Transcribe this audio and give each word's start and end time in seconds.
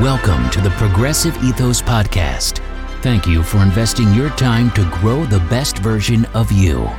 Welcome 0.00 0.50
to 0.50 0.60
the 0.60 0.70
Progressive 0.70 1.36
Ethos 1.44 1.80
Podcast. 1.80 2.58
Thank 3.00 3.28
you 3.28 3.44
for 3.44 3.58
investing 3.58 4.12
your 4.12 4.28
time 4.30 4.72
to 4.72 4.82
grow 4.94 5.24
the 5.24 5.38
best 5.48 5.78
version 5.78 6.24
of 6.34 6.50
you. 6.50 6.90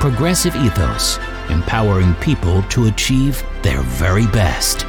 Progressive 0.00 0.56
Ethos, 0.56 1.18
empowering 1.50 2.16
people 2.16 2.64
to 2.64 2.88
achieve 2.88 3.44
their 3.62 3.80
very 3.82 4.26
best. 4.26 4.84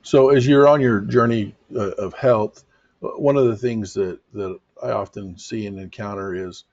So, 0.00 0.30
as 0.30 0.46
you're 0.46 0.66
on 0.66 0.80
your 0.80 1.00
journey 1.00 1.54
uh, 1.76 1.90
of 1.90 2.14
health, 2.14 2.64
one 3.00 3.36
of 3.36 3.48
the 3.48 3.56
things 3.58 3.92
that, 3.92 4.18
that 4.32 4.58
I 4.82 4.92
often 4.92 5.36
see 5.36 5.66
and 5.66 5.78
encounter 5.78 6.34
is 6.34 6.64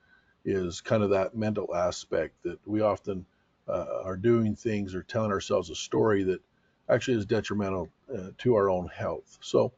is 0.46 0.80
kind 0.80 1.02
of 1.02 1.10
that 1.10 1.36
mental 1.36 1.76
aspect 1.76 2.42
that 2.44 2.58
we 2.66 2.80
often 2.80 3.26
uh, 3.68 4.00
are 4.02 4.16
doing 4.16 4.56
things 4.56 4.94
or 4.94 5.02
telling 5.02 5.30
ourselves 5.30 5.68
a 5.68 5.74
story 5.74 6.22
that 6.22 6.40
actually 6.90 7.18
is 7.18 7.26
detrimental 7.26 7.88
uh, 8.12 8.30
to 8.38 8.54
our 8.54 8.68
own 8.68 8.88
health. 8.88 9.38
So, 9.40 9.72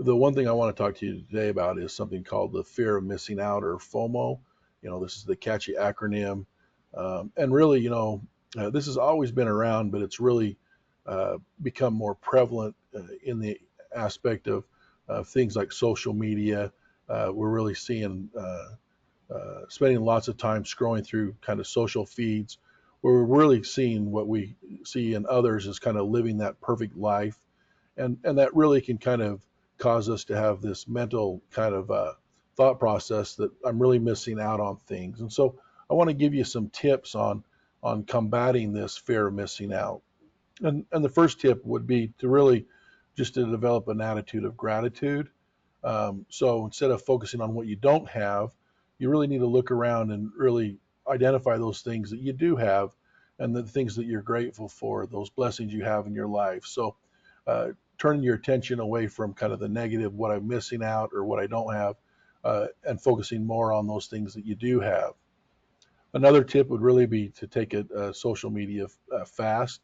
the 0.00 0.14
one 0.14 0.34
thing 0.34 0.46
I 0.48 0.52
want 0.52 0.74
to 0.74 0.80
talk 0.82 0.94
to 0.96 1.06
you 1.06 1.22
today 1.22 1.48
about 1.48 1.78
is 1.78 1.92
something 1.92 2.22
called 2.22 2.52
the 2.52 2.62
fear 2.62 2.96
of 2.96 3.04
missing 3.04 3.40
out 3.40 3.64
or 3.64 3.76
FOMO. 3.76 4.38
You 4.82 4.90
know, 4.90 5.02
this 5.02 5.16
is 5.16 5.24
the 5.24 5.34
catchy 5.34 5.74
acronym. 5.74 6.46
Um, 6.94 7.32
and 7.36 7.52
really, 7.52 7.80
you 7.80 7.90
know, 7.90 8.22
uh, 8.56 8.70
this 8.70 8.86
has 8.86 8.96
always 8.96 9.32
been 9.32 9.48
around, 9.48 9.90
but 9.90 10.00
it's 10.00 10.20
really 10.20 10.56
uh, 11.06 11.38
become 11.62 11.94
more 11.94 12.14
prevalent 12.14 12.76
uh, 12.94 13.02
in 13.24 13.40
the 13.40 13.60
aspect 13.94 14.46
of 14.46 14.64
things 15.26 15.56
like 15.56 15.72
social 15.72 16.12
media. 16.12 16.72
Uh, 17.08 17.30
we're 17.32 17.50
really 17.50 17.74
seeing 17.74 18.28
uh, 18.38 18.66
spending 19.68 20.00
lots 20.00 20.28
of 20.28 20.36
time 20.36 20.62
scrolling 20.64 21.04
through 21.04 21.34
kind 21.40 21.60
of 21.60 21.66
social 21.66 22.06
feeds 22.06 22.58
we're 23.02 23.22
really 23.22 23.62
seeing 23.62 24.10
what 24.10 24.26
we 24.26 24.56
see 24.84 25.14
in 25.14 25.26
others 25.26 25.66
as 25.66 25.78
kind 25.78 25.96
of 25.96 26.08
living 26.08 26.38
that 26.38 26.60
perfect 26.60 26.96
life. 26.96 27.38
And, 27.96 28.18
and 28.24 28.38
that 28.38 28.54
really 28.54 28.80
can 28.80 28.98
kind 28.98 29.22
of 29.22 29.40
cause 29.78 30.08
us 30.08 30.24
to 30.24 30.36
have 30.36 30.60
this 30.60 30.88
mental 30.88 31.42
kind 31.50 31.74
of 31.74 31.90
uh, 31.90 32.12
thought 32.56 32.78
process 32.78 33.34
that 33.36 33.50
I'm 33.64 33.80
really 33.80 33.98
missing 33.98 34.40
out 34.40 34.60
on 34.60 34.76
things. 34.76 35.20
And 35.20 35.32
so 35.32 35.56
I 35.88 35.94
want 35.94 36.08
to 36.08 36.14
give 36.14 36.34
you 36.34 36.44
some 36.44 36.70
tips 36.70 37.14
on, 37.14 37.44
on 37.82 38.04
combating 38.04 38.72
this 38.72 38.96
fear 38.96 39.28
of 39.28 39.34
missing 39.34 39.72
out. 39.72 40.02
And, 40.60 40.84
and 40.90 41.04
the 41.04 41.08
first 41.08 41.40
tip 41.40 41.64
would 41.64 41.86
be 41.86 42.12
to 42.18 42.28
really 42.28 42.66
just 43.16 43.34
to 43.34 43.46
develop 43.48 43.88
an 43.88 44.00
attitude 44.00 44.44
of 44.44 44.56
gratitude. 44.56 45.28
Um, 45.84 46.26
so 46.28 46.64
instead 46.64 46.90
of 46.90 47.02
focusing 47.02 47.40
on 47.40 47.54
what 47.54 47.66
you 47.66 47.76
don't 47.76 48.08
have, 48.08 48.50
you 48.98 49.08
really 49.08 49.28
need 49.28 49.38
to 49.38 49.46
look 49.46 49.70
around 49.70 50.10
and 50.10 50.30
really 50.36 50.78
identify 51.08 51.56
those 51.56 51.82
things 51.82 52.10
that 52.10 52.20
you 52.20 52.32
do 52.32 52.56
have 52.56 52.90
and 53.38 53.54
the 53.54 53.62
things 53.62 53.94
that 53.96 54.06
you're 54.06 54.22
grateful 54.22 54.68
for, 54.68 55.06
those 55.06 55.30
blessings 55.30 55.72
you 55.72 55.84
have 55.84 56.06
in 56.06 56.14
your 56.14 56.28
life. 56.28 56.64
So, 56.64 56.96
uh, 57.46 57.68
turning 57.98 58.22
your 58.22 58.36
attention 58.36 58.80
away 58.80 59.06
from 59.06 59.34
kind 59.34 59.52
of 59.52 59.58
the 59.58 59.68
negative, 59.68 60.14
what 60.14 60.30
I'm 60.30 60.46
missing 60.46 60.82
out 60.82 61.10
or 61.12 61.24
what 61.24 61.40
I 61.40 61.46
don't 61.46 61.72
have, 61.74 61.96
uh, 62.44 62.66
and 62.84 63.00
focusing 63.00 63.44
more 63.44 63.72
on 63.72 63.86
those 63.86 64.06
things 64.06 64.34
that 64.34 64.46
you 64.46 64.54
do 64.54 64.80
have. 64.80 65.12
Another 66.14 66.42
tip 66.42 66.68
would 66.68 66.80
really 66.80 67.06
be 67.06 67.28
to 67.30 67.46
take 67.46 67.74
a, 67.74 67.84
a 67.94 68.14
social 68.14 68.50
media 68.50 68.86
uh, 69.12 69.24
fast. 69.24 69.80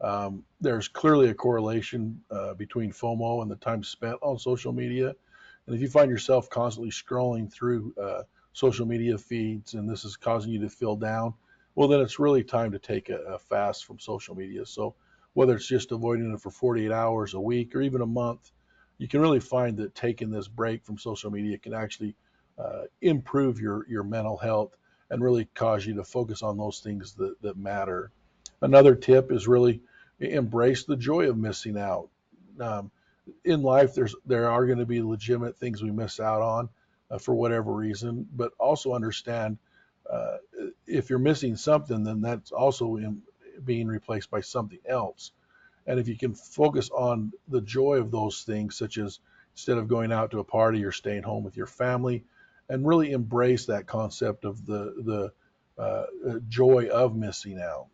Um, 0.00 0.44
there's 0.60 0.88
clearly 0.88 1.28
a 1.28 1.34
correlation 1.34 2.20
uh, 2.30 2.54
between 2.54 2.92
FOMO 2.92 3.42
and 3.42 3.50
the 3.50 3.56
time 3.56 3.84
spent 3.84 4.18
on 4.20 4.38
social 4.38 4.72
media. 4.72 5.14
And 5.66 5.76
if 5.76 5.80
you 5.80 5.88
find 5.88 6.10
yourself 6.10 6.50
constantly 6.50 6.90
scrolling 6.90 7.50
through 7.50 7.94
uh, 8.00 8.22
social 8.52 8.86
media 8.86 9.18
feeds 9.18 9.74
and 9.74 9.88
this 9.88 10.04
is 10.04 10.16
causing 10.16 10.52
you 10.52 10.60
to 10.60 10.68
feel 10.68 10.96
down, 10.96 11.34
well, 11.74 11.88
then 11.88 12.00
it's 12.00 12.18
really 12.18 12.44
time 12.44 12.72
to 12.72 12.78
take 12.78 13.08
a, 13.08 13.16
a 13.16 13.38
fast 13.38 13.84
from 13.84 13.98
social 13.98 14.34
media. 14.34 14.66
So 14.66 14.94
whether 15.34 15.56
it's 15.56 15.66
just 15.66 15.92
avoiding 15.92 16.32
it 16.32 16.40
for 16.40 16.50
48 16.50 16.92
hours 16.92 17.34
a 17.34 17.40
week 17.40 17.74
or 17.74 17.80
even 17.80 18.02
a 18.02 18.06
month, 18.06 18.50
you 18.98 19.08
can 19.08 19.20
really 19.20 19.40
find 19.40 19.76
that 19.78 19.94
taking 19.94 20.30
this 20.30 20.48
break 20.48 20.84
from 20.84 20.98
social 20.98 21.30
media 21.30 21.58
can 21.58 21.72
actually 21.72 22.14
uh, 22.58 22.82
improve 23.00 23.58
your, 23.58 23.86
your 23.88 24.04
mental 24.04 24.36
health 24.36 24.76
and 25.10 25.22
really 25.22 25.46
cause 25.54 25.86
you 25.86 25.94
to 25.94 26.04
focus 26.04 26.42
on 26.42 26.58
those 26.58 26.80
things 26.80 27.14
that, 27.14 27.40
that 27.42 27.56
matter. 27.56 28.10
Another 28.60 28.94
tip 28.94 29.32
is 29.32 29.48
really 29.48 29.80
embrace 30.20 30.84
the 30.84 30.96
joy 30.96 31.28
of 31.28 31.36
missing 31.36 31.78
out. 31.78 32.08
Um, 32.60 32.90
in 33.44 33.62
life, 33.62 33.94
there's 33.94 34.14
there 34.26 34.50
are 34.50 34.66
going 34.66 34.78
to 34.78 34.86
be 34.86 35.00
legitimate 35.00 35.56
things 35.56 35.82
we 35.82 35.90
miss 35.90 36.20
out 36.20 36.42
on 36.42 36.68
uh, 37.12 37.18
for 37.18 37.34
whatever 37.34 37.72
reason, 37.72 38.26
but 38.34 38.52
also 38.58 38.94
understand 38.94 39.58
uh, 40.10 40.38
if 40.86 41.10
you're 41.10 41.18
missing 41.18 41.56
something, 41.56 42.02
then 42.02 42.20
that's 42.22 42.50
also 42.50 42.96
in, 42.96 43.22
being 43.64 43.86
replaced 43.86 44.30
by 44.30 44.40
something 44.40 44.80
else. 44.88 45.32
And 45.86 46.00
if 46.00 46.08
you 46.08 46.16
can 46.16 46.34
focus 46.34 46.90
on 46.90 47.32
the 47.48 47.60
joy 47.60 47.96
of 47.96 48.10
those 48.10 48.42
things, 48.42 48.76
such 48.76 48.98
as 48.98 49.20
instead 49.54 49.78
of 49.78 49.88
going 49.88 50.12
out 50.12 50.30
to 50.30 50.38
a 50.38 50.44
party, 50.44 50.78
you're 50.78 50.92
staying 50.92 51.22
home 51.22 51.44
with 51.44 51.56
your 51.56 51.66
family, 51.66 52.24
and 52.68 52.86
really 52.86 53.12
embrace 53.12 53.66
that 53.66 53.86
concept 53.86 54.44
of 54.44 54.64
the 54.64 54.94
the 55.04 55.32
uh 55.82 56.04
joy 56.48 56.88
of 56.88 57.14
missing 57.16 57.60
out. 57.60 57.86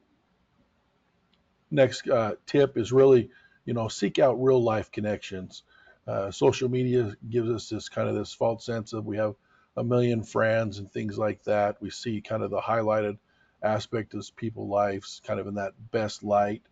Next 1.70 2.08
uh, 2.08 2.34
tip 2.46 2.76
is 2.76 2.92
really, 2.92 3.30
you 3.64 3.74
know, 3.74 3.88
seek 3.88 4.18
out 4.18 4.42
real 4.42 4.62
life 4.62 4.90
connections. 4.90 5.62
Uh, 6.08 6.30
social 6.30 6.70
media 6.70 7.14
gives 7.28 7.50
us 7.50 7.68
this 7.68 7.90
kind 7.90 8.08
of 8.08 8.14
this 8.14 8.32
false 8.32 8.64
sense 8.64 8.94
of 8.94 9.04
we 9.04 9.18
have 9.18 9.34
a 9.76 9.84
million 9.84 10.22
friends 10.22 10.78
and 10.78 10.90
things 10.90 11.18
like 11.18 11.44
that. 11.44 11.76
We 11.82 11.90
see 11.90 12.22
kind 12.22 12.42
of 12.42 12.50
the 12.50 12.60
highlighted 12.60 13.18
aspect 13.62 14.14
of 14.14 14.26
people's 14.34 14.70
lives 14.70 15.20
kind 15.26 15.38
of 15.38 15.46
in 15.46 15.54
that 15.56 15.74
best 15.90 16.24
light. 16.24 16.62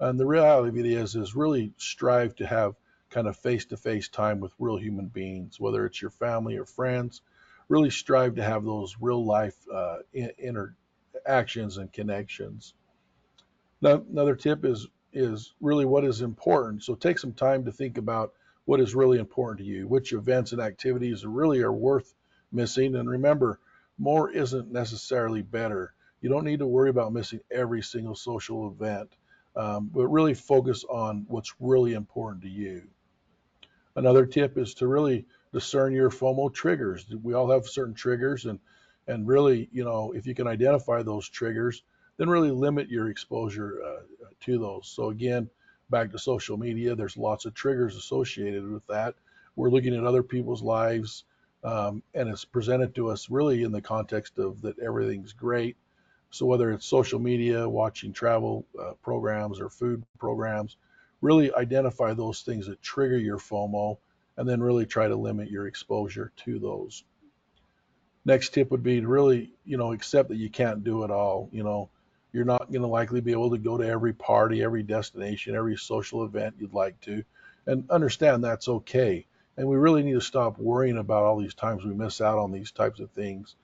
And 0.00 0.18
the 0.18 0.26
reality 0.26 0.68
of 0.70 0.78
it 0.78 0.90
is, 0.90 1.14
is 1.14 1.36
really 1.36 1.72
strive 1.76 2.34
to 2.36 2.46
have 2.46 2.74
kind 3.10 3.26
of 3.26 3.36
face-to-face 3.36 4.08
time 4.08 4.40
with 4.40 4.52
real 4.58 4.78
human 4.78 5.06
beings, 5.08 5.60
whether 5.60 5.84
it's 5.84 6.00
your 6.00 6.10
family 6.10 6.56
or 6.56 6.64
friends. 6.64 7.20
Really 7.68 7.90
strive 7.90 8.36
to 8.36 8.42
have 8.42 8.64
those 8.64 8.96
real 9.00 9.24
life 9.24 9.56
uh, 9.72 9.98
interactions 10.14 11.76
and 11.76 11.92
connections. 11.92 12.74
Now, 13.82 14.02
another 14.10 14.36
tip 14.36 14.64
is 14.64 14.88
is 15.12 15.52
really 15.60 15.84
what 15.84 16.04
is 16.04 16.20
important. 16.20 16.82
So 16.82 16.94
take 16.94 17.18
some 17.18 17.32
time 17.32 17.64
to 17.64 17.72
think 17.72 17.98
about 17.98 18.32
what 18.66 18.80
is 18.80 18.94
really 18.94 19.18
important 19.18 19.58
to 19.58 19.64
you, 19.64 19.88
which 19.88 20.12
events 20.12 20.52
and 20.52 20.60
activities 20.60 21.24
really 21.24 21.62
are 21.62 21.72
worth 21.72 22.14
missing. 22.52 22.94
And 22.96 23.08
remember, 23.08 23.58
more 23.98 24.30
isn't 24.30 24.70
necessarily 24.70 25.40
better. 25.42 25.94
You 26.20 26.28
don't 26.28 26.44
need 26.44 26.58
to 26.58 26.66
worry 26.66 26.90
about 26.90 27.12
missing 27.12 27.40
every 27.50 27.82
single 27.82 28.14
social 28.14 28.68
event, 28.68 29.16
um, 29.54 29.90
but 29.92 30.08
really 30.08 30.34
focus 30.34 30.84
on 30.88 31.24
what's 31.28 31.54
really 31.60 31.94
important 31.94 32.42
to 32.42 32.48
you. 32.48 32.82
Another 33.94 34.26
tip 34.26 34.58
is 34.58 34.74
to 34.74 34.86
really 34.86 35.24
discern 35.52 35.92
your 35.92 36.10
FOMO 36.10 36.52
triggers. 36.52 37.06
We 37.22 37.32
all 37.32 37.50
have 37.50 37.66
certain 37.66 37.94
triggers, 37.94 38.44
and 38.44 38.58
and 39.08 39.26
really, 39.26 39.68
you 39.72 39.84
know, 39.84 40.12
if 40.12 40.26
you 40.26 40.34
can 40.34 40.48
identify 40.48 41.02
those 41.02 41.28
triggers, 41.28 41.84
then 42.16 42.28
really 42.28 42.50
limit 42.50 42.88
your 42.88 43.08
exposure 43.08 43.80
uh, 43.86 44.26
to 44.40 44.58
those. 44.58 44.88
So 44.88 45.10
again, 45.10 45.48
back 45.90 46.12
to 46.12 46.18
social 46.18 46.56
media, 46.56 46.94
there's 46.94 47.16
lots 47.16 47.44
of 47.44 47.54
triggers 47.54 47.96
associated 47.96 48.68
with 48.68 48.86
that. 48.88 49.14
We're 49.54 49.70
looking 49.70 49.94
at 49.94 50.04
other 50.04 50.22
people's 50.22 50.62
lives, 50.62 51.24
um, 51.64 52.02
and 52.14 52.28
it's 52.28 52.44
presented 52.44 52.94
to 52.96 53.10
us 53.10 53.30
really 53.30 53.62
in 53.62 53.72
the 53.72 53.80
context 53.80 54.38
of 54.38 54.62
that 54.62 54.78
everything's 54.78 55.32
great. 55.32 55.76
So 56.30 56.46
whether 56.46 56.70
it's 56.72 56.86
social 56.86 57.18
media, 57.18 57.68
watching 57.68 58.12
travel 58.12 58.66
uh, 58.78 58.92
programs 59.02 59.60
or 59.60 59.70
food 59.70 60.04
programs, 60.18 60.76
really 61.22 61.54
identify 61.54 62.12
those 62.12 62.42
things 62.42 62.66
that 62.66 62.82
trigger 62.82 63.16
your 63.16 63.38
FOMO, 63.38 63.96
and 64.36 64.48
then 64.48 64.60
really 64.60 64.84
try 64.84 65.08
to 65.08 65.16
limit 65.16 65.50
your 65.50 65.66
exposure 65.66 66.30
to 66.44 66.58
those. 66.58 67.04
Next 68.24 68.50
tip 68.50 68.70
would 68.70 68.82
be 68.82 69.00
to 69.00 69.06
really, 69.06 69.52
you 69.64 69.76
know, 69.76 69.92
accept 69.92 70.28
that 70.28 70.36
you 70.36 70.50
can't 70.50 70.84
do 70.84 71.04
it 71.04 71.10
all. 71.10 71.48
You 71.52 71.62
know, 71.62 71.88
you're 72.36 72.44
not 72.44 72.70
going 72.70 72.82
to 72.82 72.86
likely 72.86 73.22
be 73.22 73.32
able 73.32 73.48
to 73.48 73.56
go 73.56 73.78
to 73.78 73.88
every 73.88 74.12
party, 74.12 74.62
every 74.62 74.82
destination, 74.82 75.54
every 75.54 75.74
social 75.74 76.22
event 76.22 76.54
you'd 76.58 76.74
like 76.74 77.00
to, 77.00 77.24
and 77.64 77.90
understand 77.90 78.44
that's 78.44 78.68
okay. 78.68 79.26
And 79.56 79.66
we 79.66 79.76
really 79.76 80.02
need 80.02 80.12
to 80.12 80.20
stop 80.20 80.58
worrying 80.58 80.98
about 80.98 81.22
all 81.22 81.38
these 81.38 81.54
times 81.54 81.82
we 81.82 81.94
miss 81.94 82.20
out 82.20 82.36
on 82.36 82.52
these 82.52 82.72
types 82.72 83.00
of 83.00 83.10
things 83.12 83.56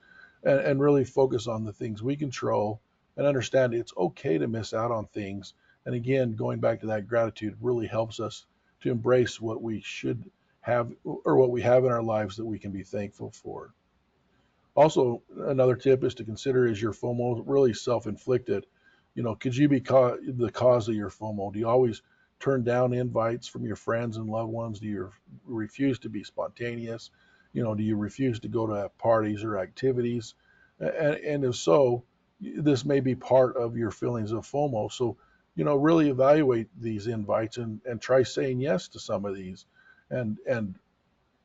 and, 0.43 0.59
and 0.59 0.81
really 0.81 1.05
focus 1.05 1.45
on 1.45 1.63
the 1.63 1.71
things 1.71 2.01
we 2.01 2.15
control 2.15 2.81
and 3.15 3.27
understand 3.27 3.75
it's 3.75 3.93
okay 3.95 4.39
to 4.39 4.47
miss 4.47 4.73
out 4.73 4.89
on 4.89 5.05
things. 5.05 5.53
And 5.85 5.93
again, 5.93 6.33
going 6.33 6.59
back 6.59 6.79
to 6.79 6.87
that 6.87 7.07
gratitude 7.07 7.55
really 7.61 7.85
helps 7.85 8.19
us 8.19 8.43
to 8.81 8.89
embrace 8.89 9.39
what 9.39 9.61
we 9.61 9.81
should 9.81 10.31
have 10.61 10.91
or 11.03 11.35
what 11.35 11.51
we 11.51 11.61
have 11.61 11.85
in 11.85 11.91
our 11.91 12.01
lives 12.01 12.37
that 12.37 12.45
we 12.45 12.57
can 12.57 12.71
be 12.71 12.81
thankful 12.81 13.29
for. 13.29 13.71
Also, 14.75 15.21
another 15.47 15.75
tip 15.75 16.03
is 16.03 16.15
to 16.15 16.23
consider 16.23 16.67
is 16.67 16.81
your 16.81 16.93
FOMO 16.93 17.43
really 17.45 17.73
self-inflicted? 17.73 18.65
You 19.15 19.23
know, 19.23 19.35
could 19.35 19.55
you 19.55 19.69
be 19.69 19.81
ca- 19.81 20.17
the 20.27 20.51
cause 20.51 20.89
of 20.89 20.95
your 20.95 21.09
FOMO? 21.09 21.53
Do 21.53 21.59
you 21.59 21.67
always 21.67 22.01
turn 22.39 22.63
down 22.63 22.93
invites 22.93 23.47
from 23.47 23.65
your 23.65 23.75
friends 23.75 24.17
and 24.17 24.27
loved 24.27 24.51
ones? 24.51 24.79
Do 24.79 24.87
you 24.87 25.11
refuse 25.45 25.99
to 25.99 26.09
be 26.09 26.23
spontaneous? 26.23 27.11
You 27.53 27.63
know, 27.63 27.75
do 27.75 27.83
you 27.83 27.95
refuse 27.95 28.39
to 28.41 28.47
go 28.47 28.65
to 28.65 28.89
parties 28.97 29.43
or 29.43 29.59
activities? 29.59 30.33
And, 30.79 31.15
and 31.15 31.45
if 31.45 31.55
so, 31.55 32.03
this 32.41 32.83
may 32.83 32.99
be 32.99 33.15
part 33.15 33.55
of 33.55 33.77
your 33.77 33.91
feelings 33.91 34.31
of 34.31 34.47
FOMO. 34.47 34.91
So 34.91 35.17
you 35.55 35.63
know, 35.63 35.75
really 35.75 36.09
evaluate 36.09 36.67
these 36.79 37.07
invites 37.07 37.57
and, 37.57 37.79
and 37.85 38.01
try 38.01 38.23
saying 38.23 38.59
yes 38.59 38.87
to 38.89 38.99
some 38.99 39.25
of 39.25 39.35
these 39.35 39.65
and, 40.09 40.37
and 40.47 40.75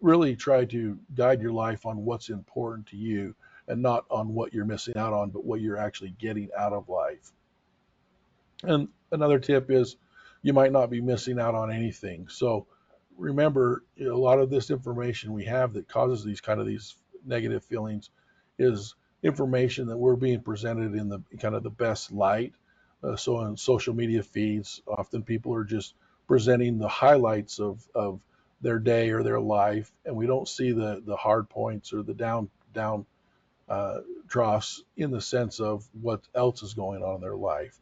really 0.00 0.37
try 0.37 0.65
to 0.65 0.99
guide 1.15 1.41
your 1.41 1.53
life 1.53 1.87
on 1.87 2.05
what's 2.05 2.29
important 2.29 2.87
to 2.89 2.97
you 2.97 3.35
and 3.67 3.83
not 3.83 4.05
on 4.11 4.35
what 4.35 4.55
you're 4.55 4.65
missing 4.65 4.97
out 4.97 5.12
on, 5.12 5.31
but 5.31 5.45
what 5.45 5.61
you're 5.61 5.77
actually 5.77 6.15
getting 6.19 6.49
out 6.56 6.73
of 6.73 6.89
life. 6.89 7.33
And 8.62 8.89
another 9.12 9.39
tip 9.39 9.71
is 9.71 9.97
you 10.43 10.53
might 10.53 10.73
not 10.73 10.91
be 10.91 11.00
missing 11.00 11.39
out 11.39 11.55
on 11.55 11.73
anything. 11.73 12.29
So 12.29 12.67
remember, 13.17 13.85
a 14.00 14.05
lot 14.05 14.39
of 14.39 14.50
this 14.50 14.71
information 14.71 15.33
we 15.33 15.45
have 15.45 15.75
that 15.75 15.89
causes 15.89 16.25
these 16.25 16.41
kind 16.41 16.61
of 16.61 16.67
these 16.67 16.97
negative 17.27 17.65
feelings 17.65 18.11
is 18.59 18.94
information 19.23 19.89
that 19.89 19.97
we're 19.97 20.17
being 20.17 20.41
presented 20.41 20.94
in 20.94 21.09
the 21.09 21.21
kind 21.41 21.55
of 21.55 21.62
the 21.62 21.71
best 21.71 22.12
light. 22.12 22.55
Uh, 23.03 23.17
so 23.17 23.37
on 23.37 23.56
social 23.56 23.94
media 23.94 24.23
feeds, 24.23 24.83
often 24.87 25.23
people 25.23 25.55
are 25.55 25.65
just 25.65 25.94
presenting 26.27 26.79
the 26.79 26.89
highlights 26.89 27.59
of, 27.59 27.87
of 27.94 28.21
their 28.60 28.78
day 28.78 29.10
or 29.10 29.22
their 29.22 29.40
life, 29.40 29.90
and 30.05 30.16
we 30.16 30.26
don't 30.26 30.49
see 30.49 30.72
the 30.72 31.02
the 31.05 31.16
hard 31.16 31.49
points 31.49 31.93
or 31.93 32.02
the 32.02 32.14
down 32.14 32.50
down 32.75 33.06
uh, 33.69 34.00
troughs 34.28 34.82
in 34.96 35.10
the 35.10 35.20
sense 35.20 35.60
of 35.60 35.87
what 36.00 36.22
else 36.34 36.62
is 36.62 36.75
going 36.75 37.02
on 37.02 37.16
in 37.16 37.20
their 37.20 37.37
life. 37.37 37.78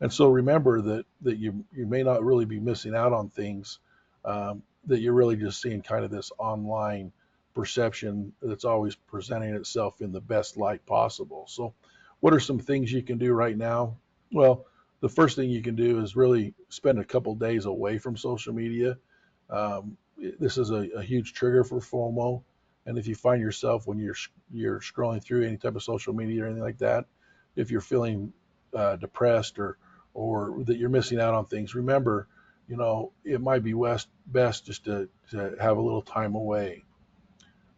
And 0.00 0.12
so 0.12 0.28
remember 0.28 0.80
that 0.82 1.06
that 1.22 1.38
you 1.38 1.64
you 1.72 1.86
may 1.86 2.02
not 2.02 2.24
really 2.24 2.44
be 2.44 2.60
missing 2.60 2.94
out 2.94 3.12
on 3.12 3.28
things 3.30 3.78
um, 4.24 4.62
that 4.86 5.00
you're 5.00 5.14
really 5.14 5.36
just 5.36 5.60
seeing 5.60 5.82
kind 5.82 6.04
of 6.04 6.10
this 6.10 6.32
online 6.38 7.12
perception 7.54 8.32
that's 8.40 8.64
always 8.64 8.94
presenting 8.94 9.54
itself 9.54 10.00
in 10.00 10.12
the 10.12 10.20
best 10.20 10.56
light 10.56 10.84
possible. 10.86 11.44
So, 11.48 11.74
what 12.20 12.32
are 12.32 12.40
some 12.40 12.58
things 12.58 12.92
you 12.92 13.02
can 13.02 13.18
do 13.18 13.32
right 13.32 13.56
now? 13.56 13.96
Well, 14.32 14.66
the 15.00 15.08
first 15.08 15.36
thing 15.36 15.50
you 15.50 15.62
can 15.62 15.76
do 15.76 16.00
is 16.00 16.16
really 16.16 16.54
spend 16.68 16.98
a 16.98 17.04
couple 17.04 17.34
days 17.34 17.64
away 17.64 17.98
from 17.98 18.16
social 18.16 18.52
media. 18.52 18.96
Um, 19.48 19.96
this 20.38 20.58
is 20.58 20.70
a, 20.70 20.88
a, 20.96 21.02
huge 21.02 21.32
trigger 21.32 21.64
for 21.64 21.80
FOMO, 21.80 22.42
and 22.86 22.98
if 22.98 23.06
you 23.06 23.14
find 23.14 23.40
yourself 23.40 23.86
when 23.86 23.98
you're 23.98 24.16
you're 24.52 24.80
scrolling 24.80 25.22
through 25.22 25.46
any 25.46 25.56
type 25.56 25.76
of 25.76 25.82
social 25.82 26.12
media 26.12 26.42
or 26.42 26.46
anything 26.46 26.62
like 26.62 26.78
that, 26.78 27.06
if 27.56 27.70
you're 27.70 27.80
feeling 27.80 28.32
uh, 28.74 28.96
depressed 28.96 29.58
or 29.58 29.78
or 30.14 30.62
that 30.64 30.76
you're 30.76 30.88
missing 30.88 31.20
out 31.20 31.34
on 31.34 31.46
things, 31.46 31.74
remember, 31.74 32.26
you 32.68 32.76
know, 32.76 33.12
it 33.24 33.40
might 33.40 33.62
be 33.62 33.72
best 33.72 34.08
best 34.26 34.66
just 34.66 34.84
to, 34.84 35.08
to 35.30 35.56
have 35.60 35.76
a 35.76 35.80
little 35.80 36.02
time 36.02 36.34
away. 36.34 36.84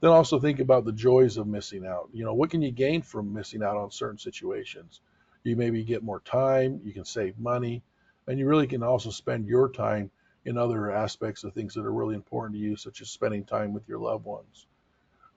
Then 0.00 0.10
also 0.10 0.40
think 0.40 0.58
about 0.58 0.84
the 0.84 0.92
joys 0.92 1.36
of 1.36 1.46
missing 1.46 1.86
out. 1.86 2.08
You 2.12 2.24
know, 2.24 2.34
what 2.34 2.50
can 2.50 2.62
you 2.62 2.72
gain 2.72 3.02
from 3.02 3.32
missing 3.32 3.62
out 3.62 3.76
on 3.76 3.90
certain 3.90 4.18
situations? 4.18 5.00
You 5.44 5.56
maybe 5.56 5.84
get 5.84 6.02
more 6.02 6.20
time, 6.20 6.80
you 6.84 6.92
can 6.92 7.04
save 7.04 7.38
money, 7.38 7.82
and 8.26 8.38
you 8.38 8.48
really 8.48 8.66
can 8.66 8.82
also 8.82 9.10
spend 9.10 9.46
your 9.46 9.68
time 9.68 10.10
in 10.44 10.58
other 10.58 10.90
aspects 10.90 11.44
of 11.44 11.52
things 11.52 11.74
that 11.74 11.84
are 11.84 11.92
really 11.92 12.14
important 12.14 12.54
to 12.54 12.58
you, 12.58 12.76
such 12.76 13.00
as 13.00 13.10
spending 13.10 13.44
time 13.44 13.72
with 13.72 13.88
your 13.88 13.98
loved 13.98 14.24
ones. 14.24 14.66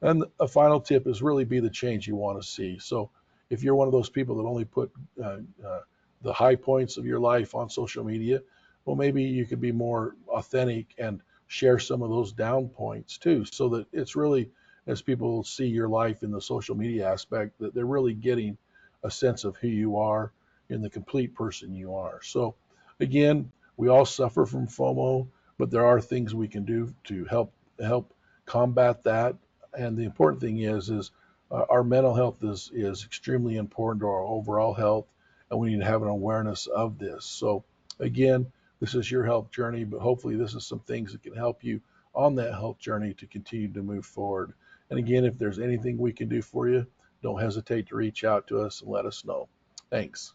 And 0.02 0.26
a 0.40 0.48
final 0.48 0.80
tip 0.80 1.08
is 1.08 1.22
really 1.22 1.46
be 1.46 1.60
the 1.60 1.70
change 1.70 2.08
you 2.08 2.16
want 2.16 2.42
to 2.42 2.48
see. 2.48 2.80
So 2.80 3.10
if 3.50 3.64
you're 3.64 3.76
one 3.76 3.88
of 3.88 3.92
those 3.92 4.10
people 4.10 4.36
that 4.38 4.44
only 4.44 4.66
put 4.66 4.92
uh, 5.24 5.38
uh, 5.66 5.82
the 6.22 6.34
high 6.34 6.56
points 6.56 6.98
of 6.98 7.06
your 7.06 7.20
life 7.20 7.56
on 7.56 7.70
social 7.70 8.04
media, 8.04 8.42
well, 8.86 8.96
maybe 8.96 9.24
you 9.24 9.46
could 9.46 9.62
be 9.62 9.72
more 9.72 10.16
authentic 10.28 10.88
and 10.98 11.22
share 11.48 11.80
some 11.80 12.02
of 12.02 12.10
those 12.10 12.32
down 12.34 12.68
points 12.70 13.18
too, 13.18 13.46
so 13.46 13.70
that 13.70 13.86
it's 13.94 14.16
really, 14.16 14.50
as 14.88 15.02
people 15.02 15.44
see 15.44 15.68
your 15.68 15.88
life 15.88 16.24
in 16.24 16.32
the 16.32 16.42
social 16.42 16.76
media 16.76 17.12
aspect, 17.12 17.58
that 17.60 17.74
they're 17.74 17.86
really 17.86 18.14
getting 18.14 18.58
a 19.04 19.12
sense 19.12 19.44
of 19.44 19.56
who 19.58 19.68
you 19.68 19.98
are 19.98 20.32
and 20.70 20.84
the 20.84 20.90
complete 20.90 21.36
person 21.36 21.74
you 21.74 21.94
are. 21.96 22.20
So, 22.24 22.56
again, 23.00 23.52
we 23.78 23.90
all 23.90 24.06
suffer 24.06 24.46
from 24.46 24.68
FOMO, 24.68 25.28
but 25.58 25.72
there 25.72 25.86
are 25.86 26.02
things 26.02 26.34
we 26.34 26.48
can 26.48 26.66
do 26.66 26.94
to 27.06 27.26
help 27.26 27.54
help 27.80 28.14
combat 28.46 29.04
that. 29.04 29.36
And 29.78 29.98
the 29.98 30.04
important 30.04 30.42
thing 30.42 30.60
is, 30.60 30.90
is 30.90 31.12
uh, 31.52 31.66
our 31.70 31.84
mental 31.84 32.14
health 32.14 32.44
is 32.44 32.72
is 32.74 33.04
extremely 33.06 33.58
important 33.58 34.02
to 34.02 34.08
our 34.08 34.24
overall 34.24 34.74
health, 34.74 35.08
and 35.50 35.60
we 35.60 35.72
need 35.72 35.80
to 35.80 35.86
have 35.86 36.02
an 36.02 36.08
awareness 36.08 36.68
of 36.68 36.98
this. 36.98 37.26
So, 37.26 37.64
again, 38.00 38.52
this 38.80 38.96
is 38.96 39.10
your 39.10 39.26
health 39.26 39.52
journey, 39.52 39.84
but 39.84 40.02
hopefully, 40.02 40.36
this 40.36 40.54
is 40.54 40.66
some 40.66 40.80
things 40.80 41.12
that 41.12 41.24
can 41.24 41.36
help 41.36 41.64
you 41.64 41.82
on 42.14 42.36
that 42.36 42.54
health 42.54 42.80
journey 42.80 43.14
to 43.16 43.28
continue 43.28 43.72
to 43.74 43.82
move 43.82 44.06
forward. 44.06 44.54
And 44.90 45.00
again, 45.00 45.26
if 45.26 45.38
there's 45.38 45.60
anything 45.60 45.98
we 45.98 46.14
can 46.14 46.30
do 46.30 46.42
for 46.42 46.70
you, 46.70 46.86
don't 47.22 47.42
hesitate 47.42 47.88
to 47.88 47.96
reach 47.96 48.24
out 48.24 48.48
to 48.48 48.62
us 48.62 48.82
and 48.82 48.90
let 48.90 49.06
us 49.06 49.26
know. 49.26 49.50
Thanks. 49.90 50.34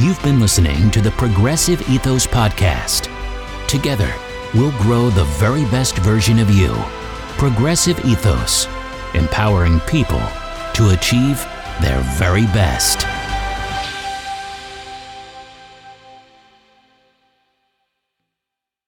You've 0.00 0.22
been 0.22 0.40
listening 0.40 0.90
to 0.92 1.02
the 1.02 1.10
Progressive 1.10 1.86
Ethos 1.90 2.26
Podcast. 2.26 3.10
Together, 3.68 4.10
we'll 4.54 4.72
grow 4.78 5.10
the 5.10 5.24
very 5.38 5.64
best 5.66 5.98
version 5.98 6.38
of 6.38 6.48
you. 6.48 6.72
Progressive 7.36 8.02
Ethos, 8.06 8.66
empowering 9.12 9.78
people 9.80 10.22
to 10.72 10.96
achieve 10.96 11.46
their 11.82 12.00
very 12.16 12.46
best. 12.46 13.09